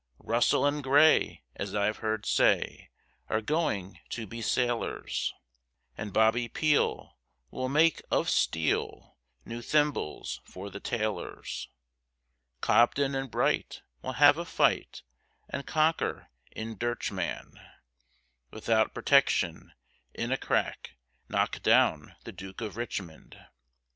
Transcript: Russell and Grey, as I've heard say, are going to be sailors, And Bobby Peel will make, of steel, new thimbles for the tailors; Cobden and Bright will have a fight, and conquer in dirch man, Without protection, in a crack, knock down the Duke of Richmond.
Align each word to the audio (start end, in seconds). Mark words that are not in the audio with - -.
Russell 0.17 0.65
and 0.65 0.83
Grey, 0.83 1.43
as 1.57 1.75
I've 1.75 1.97
heard 1.97 2.25
say, 2.25 2.89
are 3.29 3.39
going 3.39 3.99
to 4.09 4.25
be 4.25 4.41
sailors, 4.41 5.31
And 5.95 6.11
Bobby 6.11 6.47
Peel 6.47 7.19
will 7.51 7.69
make, 7.69 8.01
of 8.09 8.27
steel, 8.27 9.19
new 9.45 9.61
thimbles 9.61 10.41
for 10.43 10.71
the 10.71 10.79
tailors; 10.79 11.69
Cobden 12.61 13.13
and 13.13 13.29
Bright 13.29 13.83
will 14.01 14.13
have 14.13 14.39
a 14.39 14.45
fight, 14.45 15.03
and 15.47 15.67
conquer 15.67 16.31
in 16.51 16.79
dirch 16.79 17.11
man, 17.11 17.51
Without 18.49 18.95
protection, 18.95 19.71
in 20.15 20.31
a 20.31 20.37
crack, 20.37 20.95
knock 21.29 21.61
down 21.61 22.15
the 22.23 22.31
Duke 22.31 22.61
of 22.61 22.75
Richmond. 22.75 23.37